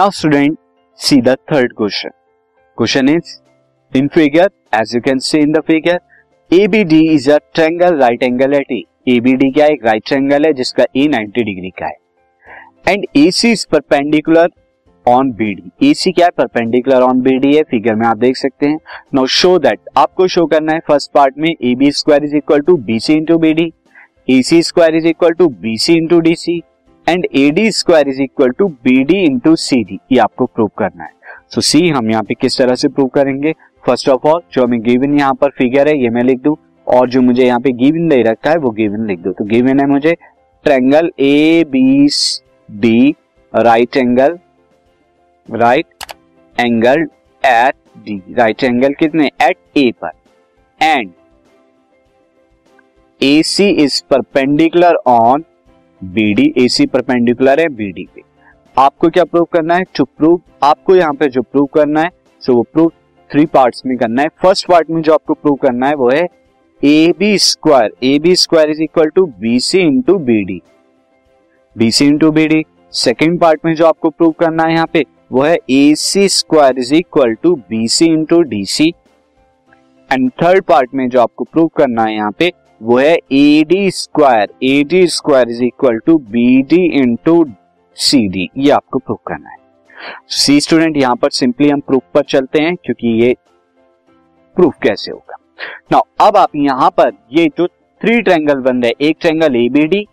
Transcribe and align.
Now 0.00 0.10
student 0.10 0.56
see 0.98 1.16
the 1.22 1.28
third 1.52 1.72
question 1.76 2.10
question 2.78 3.08
is 3.08 3.96
in 3.98 4.06
figure 4.08 4.48
as 4.74 4.94
you 4.94 5.00
can 5.00 5.18
see 5.18 5.38
in 5.38 5.52
the 5.52 5.60
figure 5.60 5.98
ABD 6.50 7.00
is 7.14 7.30
a 7.30 7.36
triangle 7.54 7.96
right 7.96 8.22
angle 8.22 8.54
at 8.54 8.72
A 8.72 8.82
ABD 9.08 9.50
क्या 9.50 9.66
एक 9.66 9.84
right 9.86 10.06
triangle 10.06 10.46
है, 10.46 10.52
जिसका 10.52 10.84
ए 10.96 11.06
90 11.08 11.44
degree 11.44 11.70
का 11.80 11.86
है। 11.86 11.96
And 12.88 13.04
AC 13.16 13.50
is 13.52 13.66
perpendicular 13.72 14.48
on 15.06 15.32
BD 15.32 15.90
AC 15.90 16.12
क्या 16.12 16.26
है? 16.26 16.30
Perpendicular 16.38 17.02
on 17.02 17.20
BD 17.20 17.54
है। 17.56 17.62
Figure 17.62 17.94
में 17.94 18.06
आप 18.06 18.16
देख 18.16 18.36
सकते 18.36 18.66
हैं। 18.66 18.78
नाउ 19.14 19.26
शो 19.36 19.58
दैट 19.58 19.80
आपको 19.96 20.28
शो 20.28 20.46
करना 20.46 20.72
है 20.72 20.80
फ़र्स्ट 20.88 21.12
पार्ट 21.12 21.38
में 21.38 21.50
A 21.50 21.74
B 21.74 21.92
square 21.92 22.24
is 22.24 22.36
equal 22.36 22.60
to 22.60 22.76
B 22.88 22.98
C 23.00 23.14
into 23.14 23.38
B 23.38 23.52
D 23.54 23.72
A 24.30 24.42
C 24.42 24.62
square 24.62 24.96
is 24.96 25.06
equal 25.06 25.32
to 25.32 25.48
B 25.60 25.76
C 25.78 25.96
into 25.96 26.20
D 26.20 26.34
C 26.34 26.62
and 27.10 27.26
A 27.26 27.50
D 27.50 27.70
square 27.72 28.08
is 28.08 28.20
equal 28.22 28.50
to 28.58 28.66
B 28.84 29.02
D 29.04 29.14
into 29.24 29.54
C 29.58 29.82
D 29.84 29.98
ये 30.12 30.18
आपको 30.18 30.46
prove 30.46 30.70
करना 30.78 31.04
है। 31.04 31.10
सो 31.50 31.60
so, 31.60 31.66
सी 31.66 31.88
हम 31.88 32.10
यहाँ 32.10 32.22
पे 32.22 32.34
किस 32.34 32.58
तरह 32.58 32.74
से 32.74 32.88
प्रूव 32.88 33.08
करेंगे? 33.08 33.52
फ़र्स्ट 33.84 34.08
ऑफ़ 34.08 34.26
ऑल 34.28 34.40
जो 34.52 34.64
हमें 34.64 34.80
गिवन 34.82 35.18
यहाँ 35.18 35.34
पर 35.34 35.50
फिगर 35.58 35.88
है 35.88 35.96
ये 35.98 36.10
मैं 36.10 36.22
लिख 36.24 36.40
दू। 36.42 36.56
और 36.86 37.08
जो 37.10 37.20
मुझे 37.22 37.44
यहाँ 37.44 37.60
पे 37.60 37.72
गिवन 37.74 38.08
दे 38.08 38.22
रखा 38.22 38.50
है 38.50 38.56
वो 38.58 38.70
गिवन 38.72 39.06
लिख 39.06 39.18
दो। 39.18 39.32
तो 39.32 39.44
गिवन 39.46 39.80
है 39.80 39.86
मुझे 39.86 40.14
triangle 40.64 41.10
A 41.20 41.64
B 41.68 42.08
D 42.68 43.14
right 43.54 43.96
angle 43.96 44.38
right 45.48 46.12
angle 46.56 47.06
at 47.44 47.74
D 48.04 48.22
right 48.38 48.64
angle 48.64 48.94
कितने? 48.94 49.30
एट 49.42 49.56
ए 49.76 49.90
पर। 50.02 50.10
And 50.80 51.10
A 53.20 53.42
C 53.44 53.68
is 53.84 54.02
perpendicular 54.10 54.94
on 55.08 55.44
B 56.02 56.32
D 56.34 56.52
A 56.58 56.66
C 56.68 56.86
perpendicular 56.86 57.60
है 57.60 57.68
बी 57.70 57.90
डी 57.92 58.06
पे। 58.14 58.22
आपको 58.76 59.08
क्या 59.08 59.24
प्रूव 59.24 59.44
करना 59.52 59.74
है? 59.74 59.84
टू 59.96 60.04
प्रूव 60.06 60.40
आपको 60.62 60.94
यहाँ 60.96 61.14
पे 61.14 61.28
जो 61.28 61.42
प्रूव 61.42 61.66
करना 61.74 62.00
है 62.00 62.10
सो 62.42 62.54
वो 62.54 62.62
प्रूव 62.72 62.90
थ्री 63.30 63.44
पार्ट्स 63.46 63.82
में 63.86 63.96
करना 63.98 64.22
है। 64.22 64.28
फ़र्स्ट 64.42 64.66
पार्ट 64.68 64.90
में 64.90 65.00
जो 65.02 65.14
आपको 65.14 65.34
प्रूव 65.34 65.56
करना 65.56 65.88
है, 65.88 65.94
वो 65.94 66.10
है 66.10 66.26
A 66.80 67.12
B 67.18 67.36
square 67.38 67.92
A 68.02 68.18
B 68.18 68.34
square 68.36 68.70
is 68.70 68.82
equal 68.82 69.08
to 69.14 69.24
B 69.40 69.58
C 69.60 69.78
into 69.78 70.16
B 70.18 70.42
D 70.44 70.60
B 71.76 71.90
C 71.90 72.06
into 72.06 72.30
B 72.30 72.46
D 72.48 72.64
second 72.94 73.38
part 73.40 73.64
में 73.64 73.74
जो 73.74 73.86
आपको 73.86 74.10
प्रूव 74.10 74.30
करना 74.38 74.64
है 74.64 74.72
यहाँ 74.72 74.86
पे, 74.92 75.04
वो 75.32 75.42
है 75.42 75.56
A 75.70 75.94
C 75.96 76.28
square 76.30 76.78
is 76.78 76.94
equal 76.94 77.34
to 77.34 77.54
B 77.70 77.86
C 77.88 78.06
into 78.06 78.40
D 78.44 78.64
C 78.66 78.88
and 80.10 80.30
third 80.42 80.64
part 80.64 80.94
में 80.94 81.08
जो 81.08 81.20
आपको 81.20 81.44
प्रूव 81.44 81.68
करना 81.76 82.04
है 82.04 82.14
यहाँ 82.14 82.30
पे 82.38 82.52
वो 82.80 82.98
है 82.98 83.14
A 83.32 83.64
D 83.68 83.90
square 83.90 84.52
A 84.62 84.82
D 84.90 85.06
square 85.08 85.48
is 85.50 85.62
equal 85.64 85.98
to 86.06 86.16
B 86.30 86.62
D 86.62 86.84
into 87.00 87.44
C 87.96 88.26
D 88.28 88.48
ये 88.58 88.70
आपको 88.70 88.98
प्रूफ 88.98 89.18
करना 89.28 89.50
है। 89.50 89.56
सी 90.28 90.60
स्टूडेंट 90.60 90.96
यहाँ 90.96 91.16
पर 91.16 91.30
सिंपली 91.30 91.68
हम 91.70 91.80
प्रूफ 91.80 92.02
पर 92.14 92.22
चलते 92.24 92.58
हैं, 92.58 92.74
क्योंकि 92.76 93.08
ये 93.22 93.34
प्रूफ 94.56 94.74
कैसे 94.82 95.12
होगा। 95.12 95.36
नाउ 95.92 96.26
अब 96.26 96.36
आप 96.36 96.56
यहाँ 96.56 96.90
पर, 96.90 97.12
ये 97.32 97.46
जो 97.58 97.66
थ्री 97.66 98.20
ट्रैंगल 98.22 98.60
बन 98.60 98.82
रहे 98.82 99.08
एक 99.08 99.16
ट्रैंगल 99.20 99.56
ए 99.56 99.68
बी 99.68 99.86
डी 99.86 100.06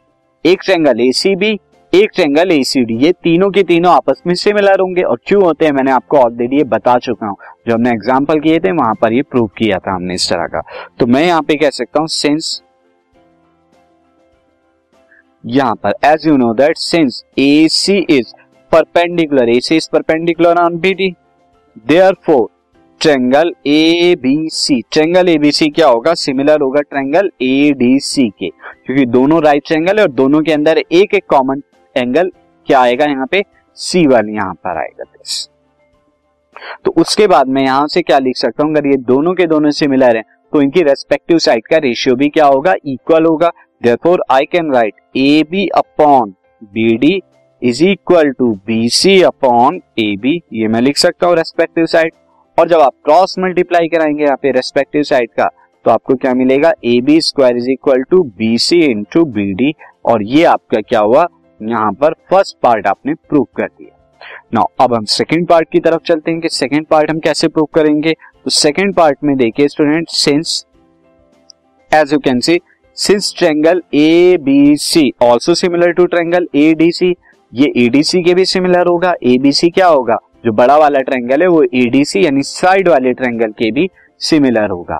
एक 0.45 0.61
ट्रैंगल 0.65 1.01
ए 1.01 1.11
सी 1.13 1.35
बी 1.35 1.59
एक 1.93 2.09
ट्रेंगल 2.15 2.51
एसीडी 2.51 2.95
ये 2.97 3.11
तीनों 3.13 3.49
के 3.51 3.61
तीनों 3.63 3.91
आपस 3.91 4.21
में 4.27 4.33
सिमिलर 4.35 4.79
होंगे 4.81 5.01
और 5.01 5.19
क्यों 5.27 5.43
होते 5.43 5.65
हैं, 5.65 5.71
मैंने 5.73 5.91
आपको 5.91 6.17
ऑलरेडी 6.17 6.57
ये 6.57 6.63
बता 6.65 6.97
चुका 6.99 7.27
हूँ। 7.27 7.35
जो 7.67 7.73
हमने 7.73 7.91
एग्ज़ाम्पल 7.91 8.39
किए 8.39 8.59
थे, 8.59 8.71
वहाँ 8.71 8.95
पर 9.01 9.13
ये 9.13 9.21
प्रूव 9.21 9.47
किया 9.57 9.77
था 9.77 9.93
हमने 9.95 10.13
इस 10.13 10.29
तरह 10.29 10.47
का। 10.47 10.61
तो 10.99 11.05
मैं 11.05 11.23
यहाँ 11.25 11.41
पे 11.41 11.55
कह 11.55 11.69
सकता 11.69 11.99
हूँ 11.99 12.07
सिंस 12.07 12.61
यहाँ 15.43 15.75
पर 15.75 15.93
as 16.05 16.27
you 16.27 16.35
know 16.37 16.53
that 16.55 16.77
since 16.77 17.23
A 17.39 17.67
C 17.71 17.97
is 18.09 18.33
perpendicular 18.71 19.49
A 19.49 19.59
C 19.59 19.75
is 19.75 19.89
perpendicular 19.93 20.57
on 20.57 20.77
B 20.79 20.93
D 20.93 21.09
therefore 22.25 22.47
triangle 23.01 23.53
A 23.67 24.15
B 24.21 24.37
C 24.51 24.81
triangle 24.91 25.29
A 25.29 25.37
B 25.37 25.51
C 25.51 25.69
क्या 25.69 25.87
होगा? 25.87 26.13
सिमिलर 26.15 26.61
होगा 26.61 26.81
ट्रेंगल 26.81 27.29
ए 27.41 27.71
डी 27.77 27.99
सी 28.01 28.27
के। 28.29 28.49
क्योंकि 28.85 29.05
दोनों 29.07 29.41
right 29.43 29.67
triangle 29.67 29.97
है 29.97 30.03
और 30.03 30.11
दोनों 30.11 30.41
के 30.41 30.51
अंदर 30.51 30.77
एक 30.77 31.13
एक 31.13 31.25
कॉमन 31.29 31.61
एंगल 31.97 32.31
क्या 32.67 32.79
आएगा 32.79 33.05
यहाँ 33.05 33.27
पे? 33.31 33.43
सी 33.77 34.05
वन 34.07 34.29
यहाँ 34.29 34.53
पर 34.55 34.77
आएगा 34.77 35.03
दिस 35.03 35.47
तो 36.85 36.91
उसके 36.97 37.27
बाद 37.27 37.47
मैं 37.47 37.63
यहाँ 37.63 37.87
से 37.87 38.01
क्या 38.01 38.17
लिख 38.19 38.35
सकता 38.37 38.63
हूँ? 38.63 38.71
अगर 38.71 38.87
ये 38.87 38.95
दोनों 38.97 39.33
के 39.33 39.45
दोनों 39.47 39.71
सिमिलर 39.71 40.15
हैं 40.15 40.23
तो 40.53 40.61
इनकी 40.61 40.81
रेस्पेक्टिव 40.83 41.37
साइड 41.39 41.67
का 41.67 41.77
रेशियो 41.77 42.15
भी 42.15 42.29
क्या 42.29 42.45
होगा? 42.45 42.73
इक्वल 42.85 43.25
होगा। 43.25 43.51
Therefore 43.81 44.23
I 44.31 44.45
can 44.51 44.71
write 44.73 44.93
A 45.17 45.43
B 45.51 45.67
upon 45.77 46.33
B 46.63 46.95
D 46.97 47.21
is 47.61 47.83
equal 47.83 48.31
to 48.31 48.51
B 48.67 48.87
C 48.89 49.21
upon 49.23 49.81
A 49.99 50.15
B 50.21 50.41
ये 50.53 50.67
मैं 50.67 50.81
लिख 50.81 50.97
सकता 50.97 51.27
हूँ 51.27 51.35
रेस्पेक्टिव 51.35 51.85
साइड 51.85 52.13
और 52.57 52.69
जब 52.69 52.79
आप 52.79 52.93
क्रॉस 53.05 53.35
मल्टीप्लाई 53.39 53.87
कराएँगे 53.87 54.23
यहाँ 54.23 54.37
पे 54.41 54.51
रेस्पेक्टिव 54.51 55.03
साइड 55.03 55.29
का 55.29 55.49
तो 55.85 55.91
आपको 55.91 56.15
क्या 56.15 56.33
मिलेगा? 56.33 56.71
A 56.85 56.99
B 57.01 57.19
square 57.21 57.57
is 57.57 57.69
equal 57.71 58.03
to 58.03 58.23
B 58.37 58.57
C 58.57 58.79
into 58.81 59.23
B 59.25 59.53
D 59.53 59.73
और 60.05 60.23
ये 60.25 60.43
आपका 60.45 60.81
क्या 60.81 60.99
हुआ? 60.99 61.27
यहाँ 61.61 61.91
पर 61.91 62.13
फ़र्स्ट 62.29 62.57
पार्ट 62.63 62.87
आपने 62.87 63.13
प्रूव 63.29 63.47
कर 63.55 63.65
दिया। 63.65 63.93
नाउ 64.53 64.65
अब 64.79 64.93
हम 64.93 65.05
सेकेंड 65.05 65.47
पार्ट 65.47 65.69
की 65.71 65.79
तरफ़ 65.79 66.01
चलते 66.05 66.31
हैं 66.31 66.39
कि 66.39 66.49
सेकंड 66.49 66.85
पार्ट 66.85 67.11
हम 67.11 67.19
कैसे 67.19 67.47
प्रूव 67.47 67.67
करेंगे? 67.73 68.13
तो 68.13 68.49
सेकेंड 68.49 68.93
पार्ट 68.95 69.17
में 69.23 69.35
देखिए 69.37 69.67
student 69.67 70.09
since 70.09 70.65
as 71.91 72.13
you 72.13 72.19
can 72.19 72.39
see 72.39 72.59
since 72.97 73.33
triangle 73.37 73.81
A 73.93 74.37
B 74.41 74.75
C 74.75 75.11
also 75.21 75.55
similar 75.55 75.91
to 75.91 76.05
triangle 76.05 76.47
A 76.55 76.73
D 76.73 76.91
C 76.91 77.15
ये 77.53 77.71
एडीसी 77.77 78.21
के 78.23 78.33
भी 78.33 78.45
सिमिलर 78.45 78.87
होगा 78.87 79.13
एबीसी 79.23 79.69
क्या 79.69 79.87
होगा? 79.87 80.17
जो 80.45 80.51
बड़ा 80.51 80.77
वाला 80.77 80.99
ट्रेंगल 80.99 81.41
है, 81.41 81.47
वो 81.47 81.63
एडीसी 81.63 82.25
यानी 82.25 82.41
साइड 82.41 82.87
वाले 82.87 83.13
ट्रेंगल 83.13 83.51
के 83.51 83.71
भी 83.71 83.89
सिमिलर 84.19 84.69
होगा। 84.69 84.99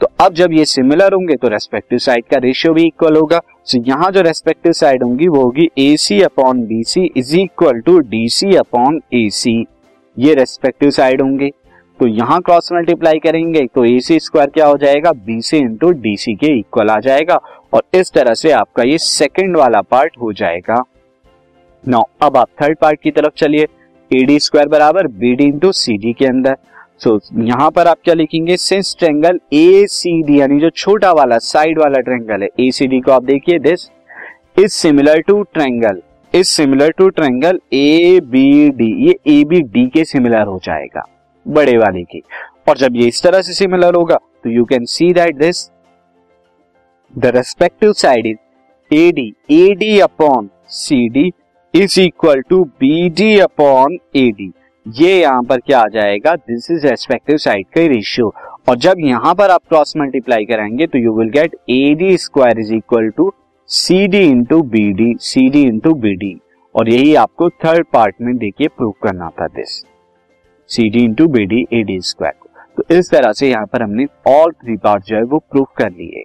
तो 0.00 0.06
अब 0.20 0.34
जब 0.34 0.52
ये 0.52 0.64
सिमिलर 0.64 1.12
होंगे 1.12 1.36
तो 1.36 1.48
रेस्पेक्टिव 1.48 1.98
साइड 1.98 2.24
का 2.24 2.38
रेशियो 2.38 2.72
भी 2.74 2.82
इक्वल 2.86 3.16
होगा। 3.16 3.40
So, 3.68 3.78
यहाँ 3.88 4.10
जो 4.12 4.20
रेस्पेक्टिव 4.22 4.72
साइड 4.72 5.02
होंगी 5.02 5.28
वो 5.28 5.42
होगी 5.42 5.68
A 5.78 5.96
C 5.96 6.20
upon 6.22 6.64
B 6.66 6.82
C 6.84 7.04
is 7.16 7.34
equal 7.36 7.80
to 7.80 7.98
D 8.00 8.28
C 8.28 8.54
upon 8.56 9.00
A 9.14 9.28
C 9.32 9.64
ये 10.16 10.34
रेस्पेक्टिव 10.34 10.90
साइड 10.90 11.22
होंगे। 11.22 11.50
तो 12.00 12.06
यहाँ 12.06 12.40
क्रॉस 12.40 12.68
मल्टीप्लाई 12.72 13.18
करेंगे 13.18 13.64
तो 13.74 13.84
ए 13.84 13.98
सी 14.00 14.18
स्क्वायर 14.20 14.50
क्या 14.50 14.66
हो 14.66 14.76
जाएगा? 14.78 15.12
B 15.12 15.40
C 15.42 15.56
into 15.56 15.90
D 15.92 16.16
C 16.16 16.34
के 16.34 16.58
इक्वल 16.58 16.90
आ 16.90 16.98
जाएगा। 17.00 17.40
और 17.74 17.82
इस 17.94 18.12
तरह 18.12 18.34
से 18.34 18.50
आपका 18.52 18.82
ये 18.82 18.98
सेकेंड 18.98 19.56
वाला 19.56 19.80
पार्ट 19.80 20.16
हो 20.20 20.32
जाएगा। 20.32 20.82
नो 21.84 22.02
अब 22.22 22.36
आप 22.36 22.48
थर्ड 22.62 22.78
पार्ट 22.78 23.00
की 23.02 23.10
तरफ़ 23.10 23.34
चलिए। 23.36 23.66
ए 24.10 24.22
डी 24.24 24.38
स्क्वायर 24.40 24.68
बराबर 24.68 25.06
B 25.08 25.34
D 25.34 25.44
into 25.44 25.72
C 25.74 25.96
D 25.98 26.12
के 26.12 26.26
अंदर। 26.26 26.56
सो 27.00 27.10
so, 27.10 27.46
यहाँ 27.48 27.70
पर 27.70 27.86
आप 27.86 27.98
क्या 28.04 28.14
लिखेंगे? 28.14 28.56
Since 28.56 28.96
triangle 28.98 29.38
A 29.52 29.86
C 29.90 30.22
D 30.22 30.40
यानी 30.40 30.58
जो 30.60 30.70
छोटा 30.70 31.12
वाला 31.12 31.38
साइड 31.38 31.78
वाला 31.78 32.00
ट्रेंगल 32.00 32.42
है 32.42 32.48
ए 32.60 32.70
सी 32.70 32.86
डी 32.86 33.00
को 33.00 33.12
आप 33.12 33.24
देखिए 33.24 33.58
this 33.58 33.88
is 34.58 34.72
similar 34.72 35.20
to 35.20 35.42
triangle 35.54 36.00
is 36.34 36.46
similar 36.46 36.90
to 36.90 37.08
triangle 37.08 37.60
A 37.72 38.20
B 38.24 38.70
D 38.70 38.90
ये 39.06 39.18
ए 39.26 39.42
बी 39.44 39.60
डी 39.62 39.86
के 39.86 40.04
सिमिलर 40.04 40.46
हो 40.46 40.58
जाएगा 40.64 41.06
बड़े 41.46 41.76
वाले 41.76 42.02
के। 42.04 42.18
और 42.68 42.78
जब 42.78 42.96
ये 42.96 43.06
इस 43.06 43.22
तरह 43.22 43.42
से 43.42 43.52
सिमिलर 43.52 43.94
होगा 43.94 44.16
तो 44.44 44.50
you 44.50 44.64
can 44.64 44.84
see 44.84 45.12
that 45.12 45.36
this 45.36 45.64
the 47.14 47.26
respective 47.36 47.92
side 47.92 48.26
is 48.26 48.94
A 48.94 49.10
D 49.12 49.32
A 49.50 49.74
D 49.74 49.98
upon 50.00 50.50
C 50.68 51.08
D 51.08 51.30
is 51.74 52.00
equal 52.00 52.40
to 52.40 52.64
B 52.80 53.08
D 53.10 53.38
upon 53.40 53.98
A 54.16 54.30
D 54.30 54.52
ये 54.86 55.20
यहाँ 55.20 55.42
पर 55.42 55.60
क्या 55.60 55.80
आ 55.80 55.86
जाएगा? 55.86 56.34
दिस 56.34 56.70
इज़ 56.70 56.86
रेस्पेक्टिव 56.86 57.36
साइड 57.36 57.66
का 57.74 57.80
रेशियो 57.86 58.32
और 58.68 58.76
जब 58.76 59.00
यहाँ 59.00 59.34
पर 59.34 59.50
आप 59.50 59.62
क्रॉस 59.68 59.92
मल्टीप्लाई 59.96 60.44
कराएँगे 60.44 60.86
तो 60.86 60.98
you 60.98 61.12
will 61.14 61.28
get 61.30 61.54
A 61.70 61.94
D 61.94 62.16
square 62.18 62.58
is 62.60 62.72
equal 62.74 63.08
to 63.08 63.32
C 63.68 64.06
D 64.06 64.18
into 64.18 64.62
B 64.64 64.90
D 64.92 65.14
C 65.20 65.48
D 65.50 65.62
into 65.62 65.94
B 65.94 66.14
D 66.14 66.34
और 66.74 66.88
यही 66.88 67.14
आपको 67.14 67.48
थर्ड 67.64 67.86
पार्ट 67.92 68.14
में 68.20 68.36
देखिए 68.36 68.68
प्रूव 68.68 68.94
करना 69.02 69.28
था 69.40 69.46
this 69.46 69.82
C 70.70 70.88
D 70.90 71.04
into 71.04 71.26
B 71.28 71.44
D 71.46 71.66
A 71.72 71.82
D 71.82 72.00
square 72.02 72.34
तो 72.76 72.94
इस 72.94 73.10
तरह 73.10 73.32
से 73.32 73.50
यहाँ 73.50 73.66
पर 73.66 73.82
हमने 73.82 74.06
ऑल 74.28 74.52
थ्री 74.52 74.76
पार्ट 74.76 75.04
जो 75.04 75.16
है 75.16 75.22
वो 75.22 75.38
प्रूव 75.50 75.66
कर 75.76 75.90
लिए। 75.90 76.24